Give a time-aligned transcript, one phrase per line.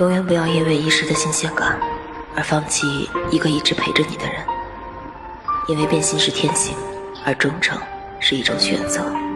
[0.00, 1.78] 永远不要因为一时的新鲜感
[2.34, 2.86] 而放弃
[3.30, 4.36] 一个一直陪着你的人。
[5.68, 6.74] 因为变心是天性
[7.24, 7.78] 而忠诚
[8.18, 9.29] 是一种选择。